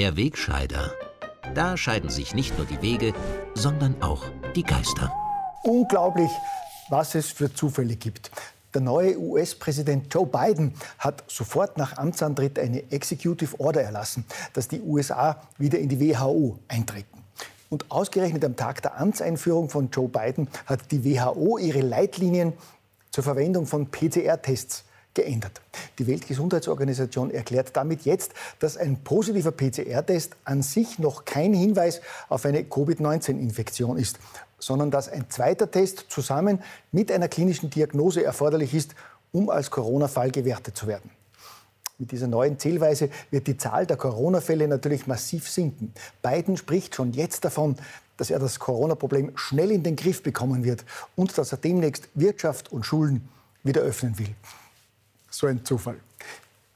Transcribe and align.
Der 0.00 0.16
Wegscheider. 0.16 0.94
Da 1.54 1.76
scheiden 1.76 2.08
sich 2.08 2.34
nicht 2.34 2.56
nur 2.56 2.66
die 2.66 2.80
Wege, 2.80 3.12
sondern 3.52 4.00
auch 4.00 4.24
die 4.56 4.62
Geister. 4.62 5.12
Unglaublich, 5.62 6.30
was 6.88 7.14
es 7.14 7.30
für 7.30 7.52
Zufälle 7.52 7.96
gibt. 7.96 8.30
Der 8.72 8.80
neue 8.80 9.18
US-Präsident 9.18 10.06
Joe 10.14 10.24
Biden 10.24 10.72
hat 10.98 11.22
sofort 11.30 11.76
nach 11.76 11.98
Amtsantritt 11.98 12.58
eine 12.58 12.90
Executive 12.90 13.60
Order 13.60 13.82
erlassen, 13.82 14.24
dass 14.54 14.68
die 14.68 14.80
USA 14.80 15.42
wieder 15.58 15.78
in 15.78 15.90
die 15.90 16.00
WHO 16.00 16.58
eintreten. 16.66 17.22
Und 17.68 17.90
ausgerechnet 17.90 18.42
am 18.46 18.56
Tag 18.56 18.80
der 18.80 18.98
Amtseinführung 18.98 19.68
von 19.68 19.90
Joe 19.90 20.08
Biden 20.08 20.48
hat 20.64 20.90
die 20.92 21.04
WHO 21.04 21.58
ihre 21.58 21.82
Leitlinien 21.82 22.54
zur 23.10 23.22
Verwendung 23.22 23.66
von 23.66 23.90
PCR-Tests 23.90 24.84
geändert. 25.14 25.60
Die 25.98 26.06
Weltgesundheitsorganisation 26.06 27.30
erklärt 27.30 27.76
damit 27.76 28.02
jetzt, 28.02 28.32
dass 28.58 28.76
ein 28.76 29.02
positiver 29.02 29.52
PCR-Test 29.52 30.36
an 30.44 30.62
sich 30.62 30.98
noch 30.98 31.24
kein 31.24 31.52
Hinweis 31.52 32.00
auf 32.28 32.44
eine 32.44 32.64
Covid-19-Infektion 32.64 33.96
ist 33.98 34.18
sondern 34.60 34.90
dass 34.90 35.08
ein 35.08 35.28
zweiter 35.28 35.70
Test 35.70 36.06
zusammen 36.08 36.62
mit 36.92 37.10
einer 37.10 37.28
klinischen 37.28 37.70
Diagnose 37.70 38.22
erforderlich 38.22 38.74
ist, 38.74 38.94
um 39.32 39.48
als 39.48 39.70
Corona-Fall 39.70 40.30
gewertet 40.30 40.76
zu 40.76 40.86
werden. 40.86 41.10
Mit 41.98 42.12
dieser 42.12 42.28
neuen 42.28 42.58
Zählweise 42.58 43.10
wird 43.30 43.46
die 43.46 43.56
Zahl 43.56 43.86
der 43.86 43.96
Corona-Fälle 43.96 44.68
natürlich 44.68 45.06
massiv 45.06 45.48
sinken. 45.50 45.92
Biden 46.22 46.56
spricht 46.56 46.94
schon 46.94 47.12
jetzt 47.12 47.44
davon, 47.44 47.76
dass 48.16 48.30
er 48.30 48.38
das 48.38 48.58
Corona-Problem 48.58 49.32
schnell 49.34 49.70
in 49.70 49.82
den 49.82 49.96
Griff 49.96 50.22
bekommen 50.22 50.64
wird 50.64 50.84
und 51.16 51.36
dass 51.36 51.52
er 51.52 51.58
demnächst 51.58 52.08
Wirtschaft 52.14 52.72
und 52.72 52.84
Schulen 52.84 53.28
wieder 53.62 53.82
öffnen 53.82 54.18
will. 54.18 54.34
So 55.30 55.46
ein 55.46 55.64
Zufall. 55.64 55.96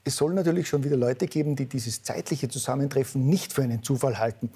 Es 0.03 0.15
soll 0.15 0.33
natürlich 0.33 0.67
schon 0.67 0.83
wieder 0.83 0.97
Leute 0.97 1.27
geben, 1.27 1.55
die 1.55 1.65
dieses 1.65 2.03
zeitliche 2.03 2.47
Zusammentreffen 2.47 3.27
nicht 3.27 3.53
für 3.53 3.63
einen 3.63 3.83
Zufall 3.83 4.17
halten. 4.17 4.49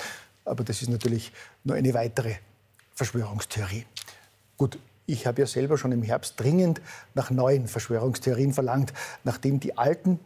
Aber 0.46 0.64
das 0.64 0.82
ist 0.82 0.90
natürlich 0.90 1.32
nur 1.64 1.76
eine 1.76 1.94
weitere 1.94 2.36
Verschwörungstheorie. 2.96 3.86
Gut, 4.58 4.80
ich 5.06 5.26
habe 5.26 5.42
ja 5.42 5.48
selber 5.48 5.78
schon 5.78 5.92
im 5.92 6.04
Herbst 6.04 6.36
dringend 6.38 6.82
nach 7.16 7.32
neuen 7.32 7.68
Verschwörungstheorien 7.68 8.54
verlangt, 8.54 8.94
nachdem 9.24 9.60
die 9.60 9.78
alten 9.78 10.20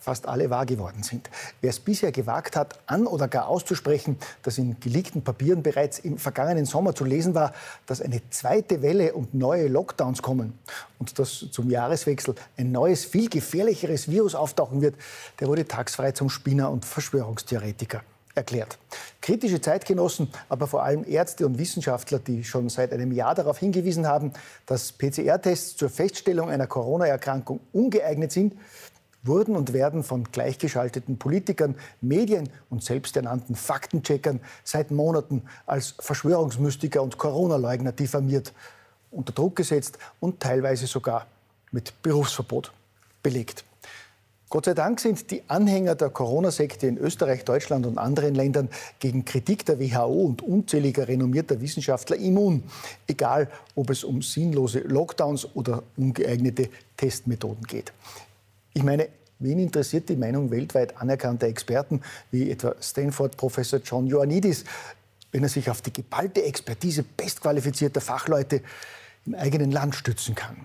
fast 0.00 0.26
alle 0.26 0.50
wahr 0.50 0.66
geworden 0.66 1.02
sind. 1.02 1.30
Wer 1.60 1.70
es 1.70 1.78
bisher 1.78 2.10
gewagt 2.10 2.56
hat, 2.56 2.80
an 2.86 3.06
oder 3.06 3.28
gar 3.28 3.46
auszusprechen, 3.46 4.16
dass 4.42 4.58
in 4.58 4.80
geleakten 4.80 5.22
Papieren 5.22 5.62
bereits 5.62 5.98
im 5.98 6.18
vergangenen 6.18 6.64
Sommer 6.64 6.94
zu 6.94 7.04
lesen 7.04 7.34
war, 7.34 7.52
dass 7.86 8.00
eine 8.00 8.22
zweite 8.30 8.82
Welle 8.82 9.12
und 9.12 9.34
neue 9.34 9.68
Lockdowns 9.68 10.22
kommen 10.22 10.58
und 10.98 11.18
dass 11.18 11.46
zum 11.52 11.70
Jahreswechsel 11.70 12.34
ein 12.56 12.72
neues, 12.72 13.04
viel 13.04 13.28
gefährlicheres 13.28 14.10
Virus 14.10 14.34
auftauchen 14.34 14.80
wird, 14.80 14.96
der 15.38 15.48
wurde 15.48 15.68
tagsfrei 15.68 16.12
zum 16.12 16.30
Spinner 16.30 16.70
und 16.70 16.84
Verschwörungstheoretiker 16.84 18.02
erklärt. 18.34 18.78
Kritische 19.20 19.60
Zeitgenossen, 19.60 20.28
aber 20.48 20.66
vor 20.66 20.82
allem 20.82 21.04
Ärzte 21.06 21.46
und 21.46 21.58
Wissenschaftler, 21.58 22.18
die 22.18 22.44
schon 22.44 22.68
seit 22.68 22.92
einem 22.92 23.12
Jahr 23.12 23.34
darauf 23.34 23.58
hingewiesen 23.58 24.06
haben, 24.06 24.32
dass 24.66 24.92
PCR-Tests 24.92 25.76
zur 25.76 25.90
Feststellung 25.90 26.48
einer 26.48 26.66
Corona-Erkrankung 26.66 27.60
ungeeignet 27.72 28.32
sind, 28.32 28.54
wurden 29.22 29.56
und 29.56 29.72
werden 29.72 30.02
von 30.02 30.24
gleichgeschalteten 30.24 31.18
Politikern, 31.18 31.74
Medien 32.00 32.48
und 32.70 32.82
selbsternannten 32.82 33.54
Faktencheckern 33.54 34.40
seit 34.64 34.90
Monaten 34.90 35.42
als 35.66 35.94
Verschwörungsmystiker 35.98 37.02
und 37.02 37.18
Corona-Leugner 37.18 37.92
diffamiert, 37.92 38.52
unter 39.10 39.32
Druck 39.32 39.56
gesetzt 39.56 39.98
und 40.20 40.40
teilweise 40.40 40.86
sogar 40.86 41.26
mit 41.72 41.92
Berufsverbot 42.02 42.72
belegt. 43.22 43.64
Gott 44.48 44.64
sei 44.64 44.74
Dank 44.74 44.98
sind 44.98 45.30
die 45.30 45.42
Anhänger 45.46 45.94
der 45.94 46.10
Corona-Sekte 46.10 46.88
in 46.88 46.98
Österreich, 46.98 47.44
Deutschland 47.44 47.86
und 47.86 47.98
anderen 47.98 48.34
Ländern 48.34 48.68
gegen 48.98 49.24
Kritik 49.24 49.64
der 49.64 49.78
WHO 49.78 50.24
und 50.24 50.42
unzähliger 50.42 51.06
renommierter 51.06 51.60
Wissenschaftler 51.60 52.16
immun, 52.16 52.64
egal 53.06 53.48
ob 53.76 53.90
es 53.90 54.02
um 54.02 54.22
sinnlose 54.22 54.80
Lockdowns 54.80 55.54
oder 55.54 55.84
ungeeignete 55.96 56.68
Testmethoden 56.96 57.62
geht. 57.62 57.92
Ich 58.74 58.82
meine, 58.82 59.08
wen 59.40 59.58
interessiert 59.58 60.08
die 60.08 60.16
Meinung 60.16 60.50
weltweit 60.50 60.96
anerkannter 60.96 61.48
Experten 61.48 62.00
wie 62.30 62.50
etwa 62.50 62.74
Stanford-Professor 62.80 63.80
John 63.84 64.06
Ioannidis, 64.06 64.64
wenn 65.32 65.42
er 65.42 65.48
sich 65.48 65.68
auf 65.70 65.82
die 65.82 65.92
geballte 65.92 66.42
Expertise 66.44 67.02
bestqualifizierter 67.02 68.00
Fachleute 68.00 68.62
im 69.26 69.34
eigenen 69.34 69.70
Land 69.70 69.94
stützen 69.94 70.34
kann. 70.34 70.56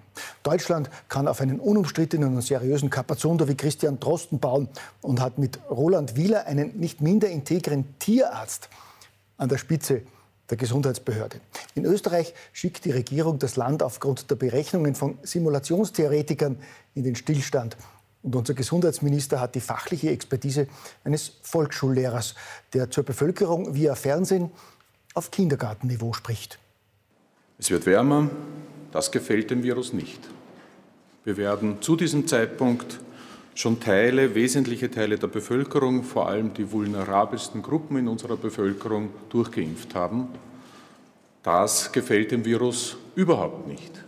Deutschland 0.44 0.90
kann 1.10 1.28
auf 1.28 1.42
einen 1.42 1.60
unumstrittenen 1.60 2.36
und 2.36 2.42
seriösen 2.42 2.90
Kapazunder 2.90 3.48
wie 3.48 3.56
Christian 3.56 4.00
Drosten 4.00 4.40
bauen 4.40 4.70
und 5.02 5.20
hat 5.20 5.38
mit 5.38 5.60
Roland 5.70 6.16
Wieler 6.16 6.46
einen 6.46 6.78
nicht 6.80 7.02
minder 7.02 7.30
integren 7.30 7.98
Tierarzt 8.00 8.70
an 9.38 9.50
der 9.50 9.58
Spitze 9.58 10.04
der 10.50 10.58
Gesundheitsbehörde. 10.58 11.42
In 11.74 11.86
Österreich 11.86 12.34
schickt 12.54 12.86
die 12.86 12.92
Regierung 12.92 13.40
das 13.40 13.56
Land 13.56 13.82
aufgrund 13.82 14.30
der 14.30 14.36
Berechnungen 14.36 14.96
von 14.96 15.18
Simulationstheoretikern 15.24 16.58
in 16.94 17.04
den 17.04 17.16
Stillstand. 17.16 17.76
Und 18.26 18.36
unser 18.36 18.56
Gesundheitsminister 18.56 19.40
hat 19.40 19.54
die 19.54 19.62
fachliche 19.62 20.10
Expertise 20.10 20.68
eines 21.04 21.34
Volksschullehrers, 21.44 22.34
der 22.74 22.90
zur 22.90 23.04
Bevölkerung 23.04 23.76
via 23.76 23.94
Fernsehen 23.94 24.50
auf 25.14 25.30
Kindergartenniveau 25.30 26.12
spricht. 26.14 26.58
Es 27.60 27.70
wird 27.70 27.86
wärmer, 27.86 28.32
das 28.92 29.12
gefällt 29.12 29.52
dem 29.52 29.62
Virus 29.62 29.94
nicht. 29.94 30.20
Wir 31.24 31.38
werden 31.38 31.84
zu 31.84 31.96
diesem 31.96 32.26
Zeitpunkt 32.28 33.00
schon 33.54 33.80
Teile, 33.80 34.34
wesentliche 34.34 34.90
Teile 34.90 35.20
der 35.20 35.28
Bevölkerung, 35.28 36.02
vor 36.02 36.28
allem 36.28 36.52
die 36.56 36.72
vulnerabelsten 36.72 37.62
Gruppen 37.62 37.98
in 37.98 38.08
unserer 38.08 38.38
Bevölkerung, 38.38 39.10
durchgeimpft 39.30 39.94
haben. 39.94 40.30
Das 41.44 41.92
gefällt 41.92 42.32
dem 42.32 42.44
Virus 42.44 42.98
überhaupt 43.16 43.68
nicht. 43.68 44.05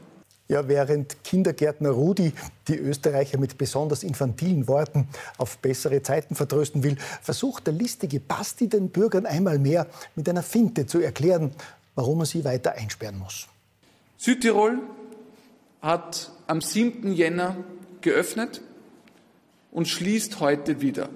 Ja, 0.50 0.70
während 0.70 1.24
Kindergärtner 1.26 1.90
Rudi 1.90 2.32
die 2.70 2.78
Österreicher 2.78 3.38
mit 3.38 3.58
besonders 3.58 4.04
infantilen 4.04 4.68
Worten 4.70 5.10
auf 5.38 5.58
bessere 5.58 6.02
Zeiten 6.02 6.36
vertrösten 6.36 6.84
will, 6.84 6.96
versucht 7.22 7.68
der 7.68 7.74
listige 7.74 8.22
Basti 8.22 8.70
den 8.70 8.90
Bürgern 8.90 9.26
einmal 9.26 9.60
mehr 9.60 9.88
mit 10.16 10.30
einer 10.30 10.44
Finte 10.44 10.86
zu 10.86 11.00
erklären, 11.00 11.52
warum 11.96 12.22
er 12.22 12.26
sie 12.26 12.46
weiter 12.46 12.74
einsperren 12.74 13.20
muss. 13.20 13.48
Südtirol 14.18 14.80
hat 15.82 16.32
am 16.48 16.62
7. 16.62 17.12
Jänner 17.12 17.58
geöffnet 18.00 18.62
und 19.72 19.88
schließt 19.88 20.40
heute 20.40 20.80
wieder. 20.80 21.10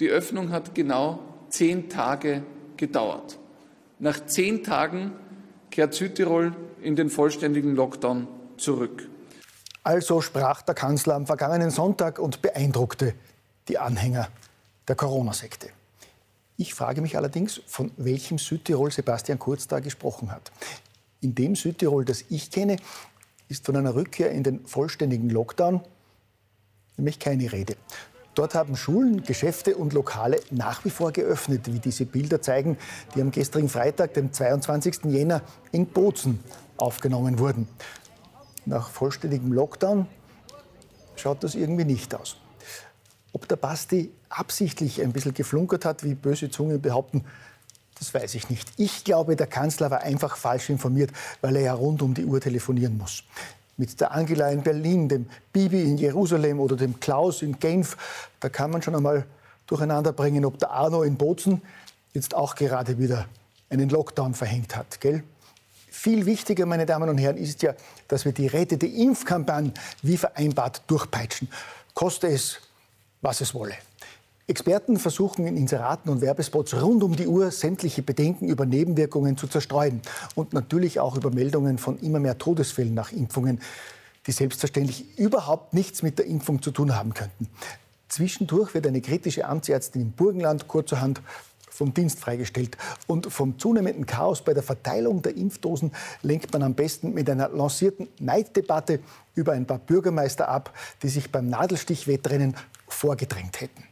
Die 0.00 0.08
Öffnung 0.08 0.50
hat 0.50 0.74
genau 0.74 1.20
zehn 1.48 1.88
Tage 1.88 2.42
gedauert. 2.76 3.38
Nach 4.00 4.26
zehn 4.26 4.64
Tagen 4.64 5.12
kehrt 5.70 5.94
Südtirol 5.94 6.56
in 6.82 6.96
den 6.96 7.08
vollständigen 7.08 7.76
Lockdown 7.76 8.26
zurück. 8.58 9.08
Also 9.82 10.20
sprach 10.20 10.62
der 10.62 10.74
Kanzler 10.74 11.14
am 11.14 11.26
vergangenen 11.26 11.70
Sonntag 11.70 12.18
und 12.18 12.42
beeindruckte 12.42 13.14
die 13.68 13.78
Anhänger 13.78 14.28
der 14.88 14.96
Corona-Sekte. 14.96 15.70
Ich 16.56 16.74
frage 16.74 17.00
mich 17.00 17.16
allerdings, 17.16 17.60
von 17.66 17.90
welchem 17.96 18.38
Südtirol 18.38 18.90
Sebastian 18.90 19.38
Kurz 19.38 19.66
da 19.66 19.80
gesprochen 19.80 20.30
hat. 20.30 20.52
In 21.20 21.34
dem 21.34 21.56
Südtirol, 21.56 22.04
das 22.04 22.24
ich 22.30 22.50
kenne, 22.50 22.76
ist 23.48 23.66
von 23.66 23.76
einer 23.76 23.94
Rückkehr 23.94 24.30
in 24.30 24.42
den 24.42 24.64
vollständigen 24.66 25.30
Lockdown 25.30 25.80
nämlich 26.96 27.18
keine 27.18 27.50
Rede. 27.52 27.76
Dort 28.34 28.54
haben 28.54 28.76
Schulen, 28.76 29.22
Geschäfte 29.22 29.76
und 29.76 29.92
Lokale 29.92 30.40
nach 30.50 30.84
wie 30.84 30.90
vor 30.90 31.12
geöffnet, 31.12 31.72
wie 31.72 31.78
diese 31.78 32.04
Bilder 32.04 32.42
zeigen, 32.42 32.76
die 33.14 33.20
am 33.20 33.30
gestrigen 33.30 33.68
Freitag, 33.68 34.14
dem 34.14 34.32
22. 34.32 35.04
Jänner, 35.04 35.42
in 35.70 35.86
Bozen 35.86 36.40
aufgenommen 36.76 37.38
wurden. 37.38 37.68
Nach 38.66 38.88
vollständigem 38.88 39.52
Lockdown 39.52 40.06
schaut 41.16 41.44
das 41.44 41.54
irgendwie 41.54 41.84
nicht 41.84 42.14
aus. 42.14 42.36
Ob 43.32 43.48
der 43.48 43.56
Basti 43.56 44.10
absichtlich 44.28 45.02
ein 45.02 45.12
bisschen 45.12 45.34
geflunkert 45.34 45.84
hat, 45.84 46.04
wie 46.04 46.14
böse 46.14 46.50
Zungen 46.50 46.80
behaupten, 46.80 47.24
das 47.98 48.12
weiß 48.12 48.34
ich 48.34 48.50
nicht. 48.50 48.72
Ich 48.76 49.04
glaube, 49.04 49.36
der 49.36 49.46
Kanzler 49.46 49.90
war 49.90 50.00
einfach 50.00 50.36
falsch 50.36 50.70
informiert, 50.70 51.10
weil 51.40 51.56
er 51.56 51.62
ja 51.62 51.74
rund 51.74 52.02
um 52.02 52.14
die 52.14 52.24
Uhr 52.24 52.40
telefonieren 52.40 52.98
muss. 52.98 53.22
Mit 53.76 54.00
der 54.00 54.12
Angela 54.12 54.50
in 54.50 54.62
Berlin, 54.62 55.08
dem 55.08 55.26
Bibi 55.52 55.82
in 55.82 55.98
Jerusalem 55.98 56.60
oder 56.60 56.76
dem 56.76 57.00
Klaus 57.00 57.42
in 57.42 57.58
Genf, 57.58 57.96
da 58.40 58.48
kann 58.48 58.70
man 58.70 58.82
schon 58.82 58.94
einmal 58.94 59.26
durcheinander 59.66 60.12
bringen, 60.12 60.44
ob 60.44 60.58
der 60.58 60.70
Arno 60.70 61.02
in 61.02 61.16
Bozen 61.16 61.62
jetzt 62.12 62.34
auch 62.34 62.54
gerade 62.54 62.98
wieder 62.98 63.26
einen 63.70 63.88
Lockdown 63.88 64.34
verhängt 64.34 64.76
hat. 64.76 65.00
Gell? 65.00 65.24
Viel 65.96 66.26
wichtiger, 66.26 66.66
meine 66.66 66.86
Damen 66.86 67.08
und 67.08 67.18
Herren, 67.18 67.36
ist 67.36 67.62
ja, 67.62 67.72
dass 68.08 68.24
wir 68.24 68.32
die 68.32 68.48
Rette 68.48 68.76
der 68.76 68.92
Impfkampagne 68.92 69.72
wie 70.02 70.16
vereinbart 70.16 70.82
durchpeitschen. 70.88 71.48
Koste 71.94 72.26
es, 72.26 72.58
was 73.22 73.40
es 73.40 73.54
wolle. 73.54 73.74
Experten 74.48 74.98
versuchen 74.98 75.46
in 75.46 75.56
Inseraten 75.56 76.10
und 76.10 76.20
Werbespots 76.20 76.74
rund 76.82 77.02
um 77.04 77.14
die 77.14 77.28
Uhr 77.28 77.50
sämtliche 77.52 78.02
Bedenken 78.02 78.48
über 78.48 78.66
Nebenwirkungen 78.66 79.38
zu 79.38 79.46
zerstreuen 79.46 80.02
und 80.34 80.52
natürlich 80.52 80.98
auch 80.98 81.16
über 81.16 81.30
Meldungen 81.30 81.78
von 81.78 81.96
immer 82.00 82.18
mehr 82.18 82.36
Todesfällen 82.36 82.92
nach 82.92 83.12
Impfungen, 83.12 83.60
die 84.26 84.32
selbstverständlich 84.32 85.16
überhaupt 85.16 85.74
nichts 85.74 86.02
mit 86.02 86.18
der 86.18 86.26
Impfung 86.26 86.60
zu 86.60 86.72
tun 86.72 86.96
haben 86.96 87.14
könnten. 87.14 87.48
Zwischendurch 88.08 88.74
wird 88.74 88.86
eine 88.88 89.00
kritische 89.00 89.46
Amtsärztin 89.46 90.02
im 90.02 90.10
Burgenland 90.10 90.66
kurzerhand 90.66 91.22
vom 91.74 91.92
Dienst 91.92 92.20
freigestellt. 92.20 92.76
Und 93.06 93.32
vom 93.32 93.58
zunehmenden 93.58 94.06
Chaos 94.06 94.42
bei 94.42 94.54
der 94.54 94.62
Verteilung 94.62 95.22
der 95.22 95.36
Impfdosen 95.36 95.92
lenkt 96.22 96.52
man 96.52 96.62
am 96.62 96.74
besten 96.74 97.12
mit 97.12 97.28
einer 97.28 97.48
lancierten 97.48 98.08
Neiddebatte 98.20 99.00
über 99.34 99.52
ein 99.52 99.66
paar 99.66 99.78
Bürgermeister 99.78 100.48
ab, 100.48 100.72
die 101.02 101.08
sich 101.08 101.32
beim 101.32 101.48
Nadelstichwettrennen 101.48 102.54
vorgedrängt 102.86 103.60
hätten. 103.60 103.82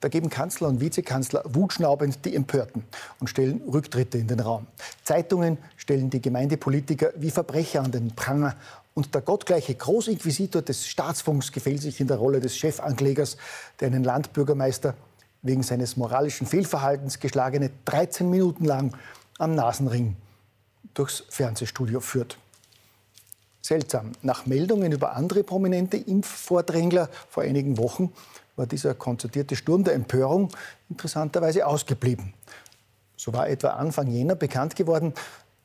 Da 0.00 0.08
geben 0.08 0.30
Kanzler 0.30 0.68
und 0.68 0.80
Vizekanzler 0.80 1.42
wutschnaubend 1.44 2.24
die 2.24 2.34
Empörten 2.34 2.84
und 3.18 3.28
stellen 3.28 3.60
Rücktritte 3.70 4.16
in 4.16 4.28
den 4.28 4.40
Raum. 4.40 4.66
Zeitungen 5.04 5.58
stellen 5.76 6.08
die 6.08 6.22
Gemeindepolitiker 6.22 7.10
wie 7.16 7.30
Verbrecher 7.30 7.82
an 7.82 7.92
den 7.92 8.14
Pranger. 8.16 8.56
Und 8.94 9.14
der 9.14 9.20
gottgleiche 9.20 9.74
Großinquisitor 9.74 10.62
des 10.62 10.86
Staatsfunks 10.86 11.52
gefällt 11.52 11.82
sich 11.82 12.00
in 12.00 12.06
der 12.06 12.16
Rolle 12.16 12.40
des 12.40 12.56
Chefanklägers, 12.56 13.36
der 13.78 13.88
einen 13.88 14.02
Landbürgermeister 14.02 14.94
wegen 15.42 15.62
seines 15.62 15.96
moralischen 15.96 16.46
Fehlverhaltens 16.46 17.18
geschlagene 17.18 17.70
13 17.86 18.28
Minuten 18.28 18.64
lang 18.64 18.96
am 19.38 19.54
Nasenring 19.54 20.16
durchs 20.94 21.24
Fernsehstudio 21.28 22.00
führt. 22.00 22.38
Seltsam. 23.62 24.12
Nach 24.22 24.46
Meldungen 24.46 24.92
über 24.92 25.14
andere 25.14 25.44
prominente 25.44 25.96
Impfvordrängler 25.96 27.08
vor 27.28 27.42
einigen 27.42 27.78
Wochen 27.78 28.12
war 28.56 28.66
dieser 28.66 28.94
konzertierte 28.94 29.56
Sturm 29.56 29.84
der 29.84 29.94
Empörung 29.94 30.48
interessanterweise 30.88 31.66
ausgeblieben. 31.66 32.34
So 33.16 33.32
war 33.32 33.48
etwa 33.48 33.70
Anfang 33.70 34.08
Jänner 34.08 34.34
bekannt 34.34 34.76
geworden, 34.76 35.14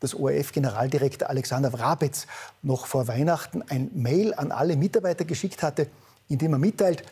dass 0.02 0.14
ORF-Generaldirektor 0.14 1.30
Alexander 1.30 1.74
Wrabetz 1.74 2.28
noch 2.62 2.86
vor 2.86 3.08
Weihnachten 3.08 3.64
ein 3.70 3.90
Mail 3.94 4.34
an 4.34 4.52
alle 4.52 4.76
Mitarbeiter 4.76 5.26
geschickt 5.26 5.64
hatte, 5.64 5.88
in 6.28 6.38
dem 6.38 6.54
er 6.54 6.60
mitteilt, 6.60 7.04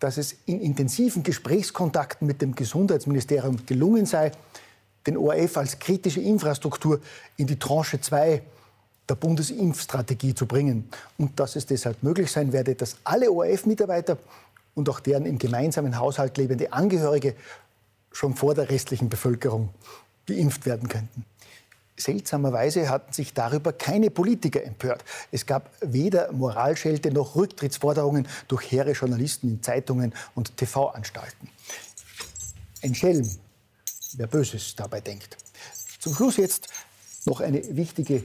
dass 0.00 0.18
es 0.18 0.36
in 0.46 0.60
intensiven 0.60 1.22
Gesprächskontakten 1.22 2.26
mit 2.26 2.42
dem 2.42 2.54
Gesundheitsministerium 2.54 3.64
gelungen 3.66 4.06
sei, 4.06 4.32
den 5.06 5.16
ORF 5.16 5.56
als 5.56 5.78
kritische 5.78 6.20
Infrastruktur 6.20 7.00
in 7.36 7.46
die 7.46 7.58
Tranche 7.58 8.00
2 8.00 8.42
der 9.08 9.14
Bundesimpfstrategie 9.14 10.34
zu 10.34 10.46
bringen 10.46 10.88
und 11.16 11.38
dass 11.38 11.56
es 11.56 11.66
deshalb 11.66 12.02
möglich 12.02 12.30
sein 12.30 12.52
werde, 12.52 12.74
dass 12.74 12.96
alle 13.04 13.30
ORF-Mitarbeiter 13.30 14.18
und 14.74 14.88
auch 14.88 15.00
deren 15.00 15.26
im 15.26 15.38
gemeinsamen 15.38 15.98
Haushalt 15.98 16.36
lebende 16.36 16.72
Angehörige 16.72 17.34
schon 18.12 18.34
vor 18.34 18.54
der 18.54 18.68
restlichen 18.68 19.08
Bevölkerung 19.08 19.70
geimpft 20.26 20.66
werden 20.66 20.88
könnten. 20.88 21.24
Seltsamerweise 21.98 22.90
hatten 22.90 23.12
sich 23.12 23.32
darüber 23.32 23.72
keine 23.72 24.10
Politiker 24.10 24.62
empört. 24.62 25.04
Es 25.32 25.46
gab 25.46 25.70
weder 25.80 26.30
Moralschelte 26.32 27.10
noch 27.10 27.36
Rücktrittsforderungen 27.36 28.28
durch 28.48 28.70
hehre 28.70 28.92
Journalisten 28.92 29.48
in 29.48 29.62
Zeitungen 29.62 30.14
und 30.34 30.56
TV-Anstalten. 30.56 31.48
Ein 32.82 32.94
Schelm, 32.94 33.28
wer 34.14 34.26
Böses 34.26 34.74
dabei 34.76 35.00
denkt. 35.00 35.36
Zum 35.98 36.14
Schluss 36.14 36.36
jetzt 36.36 36.68
noch 37.24 37.40
eine 37.40 37.76
wichtige 37.76 38.22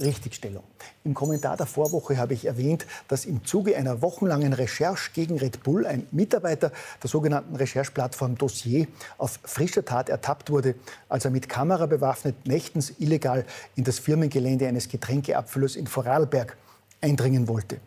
Richtigstellung. 0.00 0.64
Im 1.04 1.14
Kommentar 1.14 1.56
der 1.56 1.66
Vorwoche 1.66 2.16
habe 2.16 2.34
ich 2.34 2.46
erwähnt, 2.46 2.86
dass 3.08 3.24
im 3.24 3.44
Zuge 3.44 3.76
einer 3.76 4.02
wochenlangen 4.02 4.52
Recherche 4.52 5.10
gegen 5.12 5.38
Red 5.38 5.62
Bull 5.62 5.86
ein 5.86 6.06
Mitarbeiter 6.10 6.72
der 7.02 7.10
sogenannten 7.10 7.56
Rechercheplattform 7.56 8.36
Dossier 8.36 8.86
auf 9.18 9.38
frischer 9.44 9.84
Tat 9.84 10.08
ertappt 10.08 10.50
wurde, 10.50 10.74
als 11.08 11.24
er 11.24 11.30
mit 11.30 11.48
Kamera 11.48 11.86
bewaffnet 11.86 12.46
nächtens 12.46 12.94
illegal 12.98 13.44
in 13.76 13.84
das 13.84 13.98
Firmengelände 13.98 14.66
eines 14.66 14.88
Getränkeabfüllers 14.88 15.76
in 15.76 15.86
Vorarlberg 15.86 16.56
eindringen 17.00 17.48
wollte. 17.48 17.78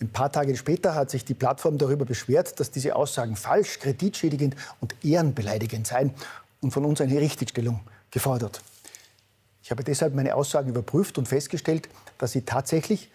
Ein 0.00 0.10
paar 0.10 0.30
Tage 0.30 0.56
später 0.56 0.94
hat 0.94 1.10
sich 1.10 1.24
die 1.24 1.34
Plattform 1.34 1.76
darüber 1.76 2.04
beschwert, 2.04 2.60
dass 2.60 2.70
diese 2.70 2.94
Aussagen 2.94 3.34
falsch, 3.34 3.80
kreditschädigend 3.80 4.54
und 4.80 4.94
ehrenbeleidigend 5.04 5.88
seien 5.88 6.12
und 6.60 6.70
von 6.70 6.84
uns 6.84 7.00
eine 7.00 7.20
Richtigstellung 7.20 7.80
gefordert. 8.10 8.60
Ich 9.68 9.70
habe 9.70 9.84
deshalb 9.84 10.14
meine 10.14 10.34
Aussagen 10.34 10.70
überprüft 10.70 11.18
und 11.18 11.28
festgestellt, 11.28 11.90
dass 12.16 12.32
sie 12.32 12.40
tatsächlich 12.40 13.10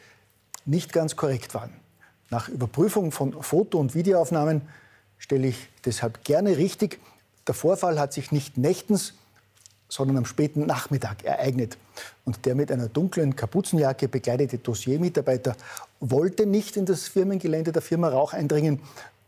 nicht 0.65 0.93
ganz 0.93 1.15
korrekt 1.15 1.55
waren. 1.55 1.71
Nach 2.29 2.47
Überprüfung 2.47 3.11
von 3.11 3.33
Foto- 3.41 3.79
und 3.79 3.95
Videoaufnahmen 3.95 4.61
stelle 5.17 5.47
ich 5.47 5.67
deshalb 5.83 6.23
gerne 6.23 6.57
richtig, 6.57 6.99
der 7.47 7.55
Vorfall 7.55 7.99
hat 7.99 8.13
sich 8.13 8.31
nicht 8.31 8.59
nächtens, 8.59 9.15
sondern 9.89 10.17
am 10.17 10.25
späten 10.25 10.67
Nachmittag 10.67 11.23
ereignet. 11.23 11.75
Und 12.23 12.45
der 12.45 12.53
mit 12.53 12.71
einer 12.71 12.87
dunklen 12.87 13.35
Kapuzenjacke 13.35 14.07
bekleidete 14.07 14.59
Dossiermitarbeiter 14.59 15.55
wollte 16.01 16.45
nicht 16.45 16.77
in 16.77 16.85
das 16.85 17.07
Firmengelände 17.07 17.71
der 17.71 17.81
Firma 17.81 18.09
Rauch 18.09 18.33
eindringen, 18.33 18.79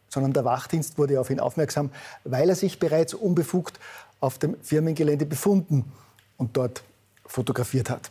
sondern 0.10 0.31
der 0.31 0.45
Wachdienst 0.45 1.00
wurde 1.00 1.19
auf 1.19 1.31
ihn 1.31 1.39
aufmerksam, 1.39 1.89
weil 2.24 2.50
er 2.50 2.56
sich 2.56 2.78
bereits 2.78 3.16
unbefugt 3.16 3.80
auf 4.19 4.38
dem 4.38 4.56
Firmengelände 4.62 5.25
befunden 5.25 5.92
und 6.38 6.56
dort 6.56 6.83
fotografiert 7.25 7.89
hat. 7.89 8.10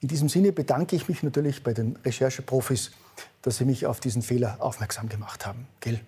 In 0.00 0.08
diesem 0.08 0.28
Sinne 0.28 0.52
bedanke 0.52 0.96
ich 0.96 1.08
mich 1.08 1.22
natürlich 1.22 1.62
bei 1.62 1.72
den 1.72 1.96
Rechercheprofis, 2.04 2.90
dass 3.42 3.58
sie 3.58 3.64
mich 3.64 3.86
auf 3.86 4.00
diesen 4.00 4.22
Fehler 4.22 4.56
aufmerksam 4.60 5.08
gemacht 5.08 5.46
haben. 5.46 5.66
Gell? 5.80 6.00